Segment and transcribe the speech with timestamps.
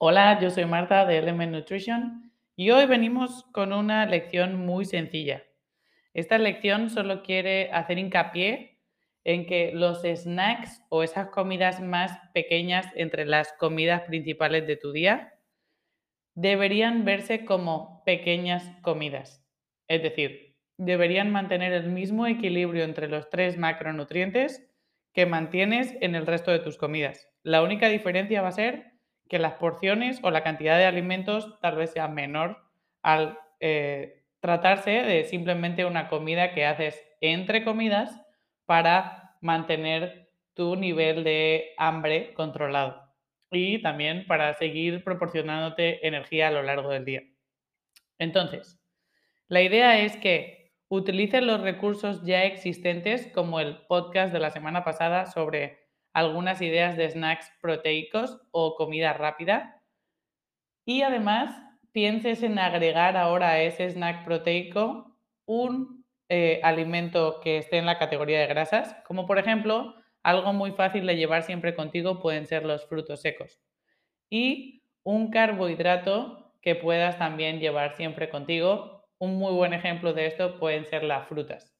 [0.00, 5.42] Hola, yo soy Marta de Element Nutrition y hoy venimos con una lección muy sencilla.
[6.14, 8.78] Esta lección solo quiere hacer hincapié
[9.24, 14.92] en que los snacks o esas comidas más pequeñas entre las comidas principales de tu
[14.92, 15.34] día
[16.36, 19.44] deberían verse como pequeñas comidas.
[19.88, 24.64] Es decir, deberían mantener el mismo equilibrio entre los tres macronutrientes
[25.12, 27.28] que mantienes en el resto de tus comidas.
[27.42, 28.87] La única diferencia va a ser
[29.28, 32.58] que las porciones o la cantidad de alimentos tal vez sea menor
[33.02, 38.20] al eh, tratarse de simplemente una comida que haces entre comidas
[38.66, 43.08] para mantener tu nivel de hambre controlado
[43.50, 47.22] y también para seguir proporcionándote energía a lo largo del día.
[48.18, 48.80] Entonces,
[49.48, 54.84] la idea es que utilices los recursos ya existentes como el podcast de la semana
[54.84, 55.87] pasada sobre
[56.18, 59.82] algunas ideas de snacks proteicos o comida rápida.
[60.84, 61.54] Y además
[61.92, 67.98] pienses en agregar ahora a ese snack proteico un eh, alimento que esté en la
[67.98, 72.64] categoría de grasas, como por ejemplo, algo muy fácil de llevar siempre contigo pueden ser
[72.64, 73.60] los frutos secos.
[74.28, 79.06] Y un carbohidrato que puedas también llevar siempre contigo.
[79.18, 81.74] Un muy buen ejemplo de esto pueden ser las frutas.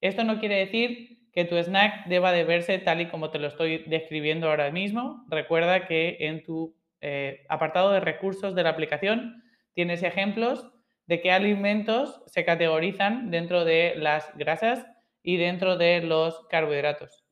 [0.00, 3.48] Esto no quiere decir que tu snack deba de verse tal y como te lo
[3.48, 5.22] estoy describiendo ahora mismo.
[5.28, 10.66] Recuerda que en tu eh, apartado de recursos de la aplicación tienes ejemplos
[11.06, 14.86] de qué alimentos se categorizan dentro de las grasas
[15.22, 17.22] y dentro de los carbohidratos.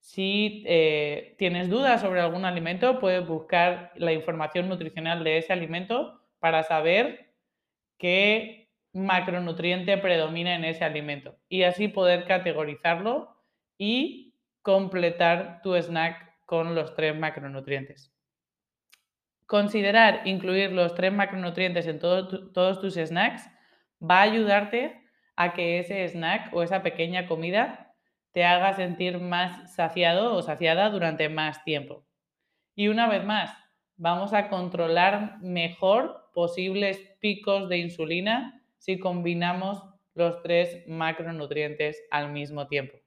[0.00, 6.20] Si eh, tienes dudas sobre algún alimento, puedes buscar la información nutricional de ese alimento
[6.40, 7.32] para saber
[7.96, 8.59] qué
[8.92, 13.36] macronutriente predomina en ese alimento y así poder categorizarlo
[13.78, 18.12] y completar tu snack con los tres macronutrientes.
[19.46, 23.48] Considerar incluir los tres macronutrientes en todos tus snacks
[24.02, 25.00] va a ayudarte
[25.36, 27.94] a que ese snack o esa pequeña comida
[28.32, 32.04] te haga sentir más saciado o saciada durante más tiempo.
[32.74, 33.56] Y una vez más,
[33.96, 42.66] vamos a controlar mejor posibles picos de insulina si combinamos los tres macronutrientes al mismo
[42.66, 42.98] tiempo.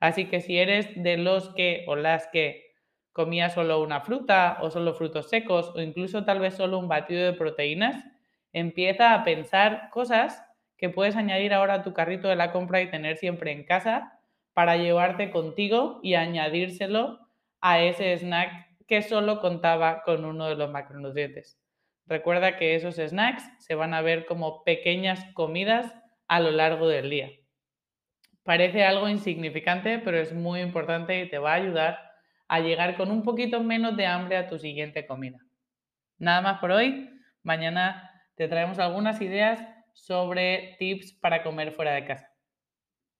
[0.00, 2.72] Así que si eres de los que o las que
[3.12, 7.24] comía solo una fruta o solo frutos secos o incluso tal vez solo un batido
[7.24, 8.04] de proteínas,
[8.52, 10.42] empieza a pensar cosas
[10.76, 14.18] que puedes añadir ahora a tu carrito de la compra y tener siempre en casa
[14.54, 17.20] para llevarte contigo y añadírselo
[17.60, 21.61] a ese snack que solo contaba con uno de los macronutrientes.
[22.06, 25.94] Recuerda que esos snacks se van a ver como pequeñas comidas
[26.28, 27.30] a lo largo del día.
[28.42, 31.98] Parece algo insignificante, pero es muy importante y te va a ayudar
[32.48, 35.38] a llegar con un poquito menos de hambre a tu siguiente comida.
[36.18, 37.08] Nada más por hoy.
[37.42, 39.60] Mañana te traemos algunas ideas
[39.92, 42.31] sobre tips para comer fuera de casa.